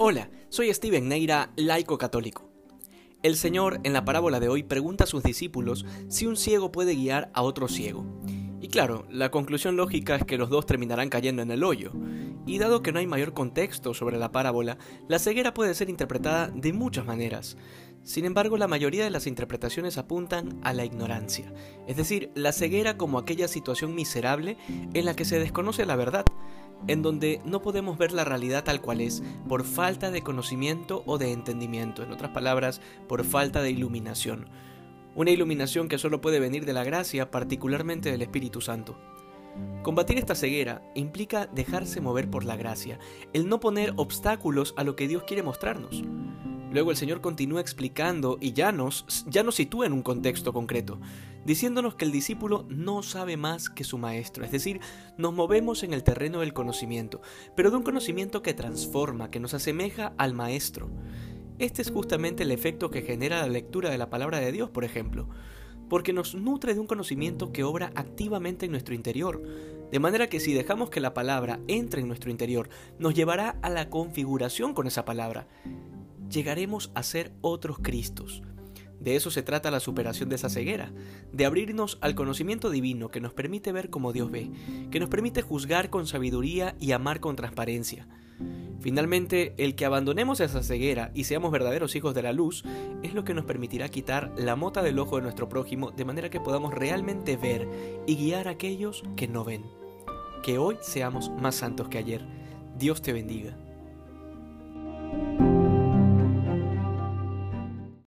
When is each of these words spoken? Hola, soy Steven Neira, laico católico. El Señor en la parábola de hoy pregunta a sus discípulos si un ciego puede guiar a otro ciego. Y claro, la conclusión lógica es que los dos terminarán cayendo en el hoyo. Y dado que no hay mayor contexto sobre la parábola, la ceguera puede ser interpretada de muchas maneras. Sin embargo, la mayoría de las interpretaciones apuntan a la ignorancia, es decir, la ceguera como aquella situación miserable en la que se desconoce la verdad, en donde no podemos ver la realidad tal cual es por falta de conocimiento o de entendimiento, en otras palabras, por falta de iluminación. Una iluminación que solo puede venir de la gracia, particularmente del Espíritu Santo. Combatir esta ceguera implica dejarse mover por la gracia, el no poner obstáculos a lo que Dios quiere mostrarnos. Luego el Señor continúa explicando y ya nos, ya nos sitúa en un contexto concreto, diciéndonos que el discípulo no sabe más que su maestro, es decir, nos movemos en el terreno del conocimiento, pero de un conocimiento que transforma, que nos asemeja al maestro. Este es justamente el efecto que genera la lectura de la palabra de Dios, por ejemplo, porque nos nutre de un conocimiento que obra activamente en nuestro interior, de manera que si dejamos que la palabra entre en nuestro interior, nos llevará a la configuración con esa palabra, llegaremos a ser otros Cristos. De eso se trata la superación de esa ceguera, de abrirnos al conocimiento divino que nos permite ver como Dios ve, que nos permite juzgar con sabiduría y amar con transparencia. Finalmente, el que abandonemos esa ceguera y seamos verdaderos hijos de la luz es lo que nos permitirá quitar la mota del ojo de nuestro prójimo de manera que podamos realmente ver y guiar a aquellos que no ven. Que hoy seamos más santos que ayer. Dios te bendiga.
Hola, 0.00 0.30
soy 0.48 0.72
Steven 0.72 1.08
Neira, 1.08 1.50
laico 1.56 1.98
católico. 1.98 2.48
El 3.24 3.34
Señor 3.34 3.80
en 3.82 3.92
la 3.92 4.04
parábola 4.04 4.38
de 4.38 4.48
hoy 4.48 4.62
pregunta 4.62 5.02
a 5.02 5.06
sus 5.08 5.24
discípulos 5.24 5.84
si 6.06 6.24
un 6.24 6.36
ciego 6.36 6.70
puede 6.70 6.94
guiar 6.94 7.32
a 7.34 7.42
otro 7.42 7.66
ciego. 7.66 8.06
Y 8.60 8.68
claro, 8.68 9.06
la 9.10 9.32
conclusión 9.32 9.76
lógica 9.76 10.14
es 10.14 10.24
que 10.24 10.38
los 10.38 10.50
dos 10.50 10.66
terminarán 10.66 11.08
cayendo 11.08 11.42
en 11.42 11.50
el 11.50 11.64
hoyo. 11.64 11.90
Y 12.46 12.58
dado 12.58 12.80
que 12.80 12.92
no 12.92 13.00
hay 13.00 13.08
mayor 13.08 13.34
contexto 13.34 13.92
sobre 13.92 14.18
la 14.18 14.30
parábola, 14.30 14.78
la 15.08 15.18
ceguera 15.18 15.52
puede 15.52 15.74
ser 15.74 15.90
interpretada 15.90 16.46
de 16.46 16.72
muchas 16.72 17.04
maneras. 17.04 17.56
Sin 18.04 18.24
embargo, 18.24 18.56
la 18.56 18.68
mayoría 18.68 19.02
de 19.02 19.10
las 19.10 19.26
interpretaciones 19.26 19.98
apuntan 19.98 20.60
a 20.62 20.72
la 20.74 20.84
ignorancia, 20.84 21.52
es 21.88 21.96
decir, 21.96 22.30
la 22.36 22.52
ceguera 22.52 22.96
como 22.96 23.18
aquella 23.18 23.48
situación 23.48 23.96
miserable 23.96 24.56
en 24.94 25.04
la 25.04 25.16
que 25.16 25.24
se 25.24 25.40
desconoce 25.40 25.84
la 25.84 25.96
verdad, 25.96 26.24
en 26.86 27.02
donde 27.02 27.40
no 27.44 27.60
podemos 27.60 27.98
ver 27.98 28.12
la 28.12 28.24
realidad 28.24 28.64
tal 28.64 28.80
cual 28.80 29.00
es 29.00 29.22
por 29.48 29.64
falta 29.64 30.10
de 30.10 30.22
conocimiento 30.22 31.02
o 31.06 31.18
de 31.18 31.32
entendimiento, 31.32 32.02
en 32.02 32.12
otras 32.12 32.30
palabras, 32.30 32.80
por 33.08 33.24
falta 33.24 33.62
de 33.62 33.70
iluminación. 33.70 34.48
Una 35.14 35.30
iluminación 35.30 35.88
que 35.88 35.98
solo 35.98 36.20
puede 36.20 36.38
venir 36.38 36.64
de 36.64 36.72
la 36.72 36.84
gracia, 36.84 37.30
particularmente 37.30 38.10
del 38.10 38.22
Espíritu 38.22 38.60
Santo. 38.60 38.96
Combatir 39.82 40.18
esta 40.18 40.34
ceguera 40.34 40.82
implica 40.94 41.46
dejarse 41.46 42.00
mover 42.00 42.30
por 42.30 42.44
la 42.44 42.56
gracia, 42.56 42.98
el 43.32 43.48
no 43.48 43.58
poner 43.58 43.92
obstáculos 43.96 44.74
a 44.76 44.84
lo 44.84 44.94
que 44.94 45.08
Dios 45.08 45.24
quiere 45.24 45.42
mostrarnos. 45.42 46.02
Luego 46.70 46.90
el 46.90 46.98
Señor 46.98 47.22
continúa 47.22 47.62
explicando 47.62 48.36
y 48.40 48.52
ya 48.52 48.72
nos, 48.72 49.24
ya 49.26 49.42
nos 49.42 49.54
sitúa 49.54 49.86
en 49.86 49.94
un 49.94 50.02
contexto 50.02 50.52
concreto, 50.52 51.00
diciéndonos 51.46 51.94
que 51.94 52.04
el 52.04 52.12
discípulo 52.12 52.66
no 52.68 53.02
sabe 53.02 53.38
más 53.38 53.70
que 53.70 53.84
su 53.84 53.96
maestro, 53.96 54.44
es 54.44 54.52
decir, 54.52 54.80
nos 55.16 55.32
movemos 55.32 55.82
en 55.82 55.94
el 55.94 56.04
terreno 56.04 56.40
del 56.40 56.52
conocimiento, 56.52 57.22
pero 57.56 57.70
de 57.70 57.78
un 57.78 57.82
conocimiento 57.84 58.42
que 58.42 58.52
transforma, 58.52 59.30
que 59.30 59.40
nos 59.40 59.54
asemeja 59.54 60.12
al 60.18 60.34
maestro. 60.34 60.90
Este 61.58 61.80
es 61.80 61.90
justamente 61.90 62.42
el 62.42 62.52
efecto 62.52 62.90
que 62.90 63.02
genera 63.02 63.40
la 63.40 63.48
lectura 63.48 63.88
de 63.88 63.98
la 63.98 64.10
palabra 64.10 64.38
de 64.38 64.52
Dios, 64.52 64.68
por 64.68 64.84
ejemplo, 64.84 65.26
porque 65.88 66.12
nos 66.12 66.34
nutre 66.34 66.74
de 66.74 66.80
un 66.80 66.86
conocimiento 66.86 67.50
que 67.50 67.64
obra 67.64 67.92
activamente 67.94 68.66
en 68.66 68.72
nuestro 68.72 68.94
interior, 68.94 69.42
de 69.90 69.98
manera 70.00 70.28
que 70.28 70.38
si 70.38 70.52
dejamos 70.52 70.90
que 70.90 71.00
la 71.00 71.14
palabra 71.14 71.60
entre 71.66 72.02
en 72.02 72.08
nuestro 72.08 72.30
interior, 72.30 72.68
nos 72.98 73.14
llevará 73.14 73.58
a 73.62 73.70
la 73.70 73.88
configuración 73.88 74.74
con 74.74 74.86
esa 74.86 75.06
palabra, 75.06 75.48
llegaremos 76.28 76.90
a 76.94 77.02
ser 77.02 77.32
otros 77.40 77.78
Cristos. 77.80 78.42
De 79.00 79.14
eso 79.14 79.30
se 79.30 79.42
trata 79.42 79.70
la 79.70 79.80
superación 79.80 80.28
de 80.28 80.36
esa 80.36 80.48
ceguera, 80.48 80.92
de 81.32 81.46
abrirnos 81.46 81.98
al 82.00 82.14
conocimiento 82.14 82.68
divino 82.70 83.10
que 83.10 83.20
nos 83.20 83.32
permite 83.32 83.70
ver 83.70 83.90
como 83.90 84.12
Dios 84.12 84.30
ve, 84.30 84.50
que 84.90 84.98
nos 84.98 85.08
permite 85.08 85.42
juzgar 85.42 85.88
con 85.88 86.06
sabiduría 86.06 86.74
y 86.80 86.92
amar 86.92 87.20
con 87.20 87.36
transparencia. 87.36 88.08
Finalmente, 88.80 89.54
el 89.58 89.74
que 89.74 89.84
abandonemos 89.84 90.40
esa 90.40 90.62
ceguera 90.62 91.10
y 91.14 91.24
seamos 91.24 91.50
verdaderos 91.50 91.96
hijos 91.96 92.14
de 92.14 92.22
la 92.22 92.32
luz 92.32 92.64
es 93.02 93.12
lo 93.12 93.24
que 93.24 93.34
nos 93.34 93.44
permitirá 93.44 93.88
quitar 93.88 94.32
la 94.36 94.56
mota 94.56 94.82
del 94.82 94.98
ojo 94.98 95.16
de 95.16 95.22
nuestro 95.22 95.48
prójimo 95.48 95.90
de 95.90 96.04
manera 96.04 96.30
que 96.30 96.40
podamos 96.40 96.72
realmente 96.72 97.36
ver 97.36 97.68
y 98.06 98.16
guiar 98.16 98.46
a 98.46 98.52
aquellos 98.52 99.02
que 99.16 99.26
no 99.26 99.44
ven. 99.44 99.64
Que 100.42 100.58
hoy 100.58 100.76
seamos 100.80 101.30
más 101.30 101.56
santos 101.56 101.88
que 101.88 101.98
ayer. 101.98 102.24
Dios 102.78 103.02
te 103.02 103.12
bendiga. 103.12 103.56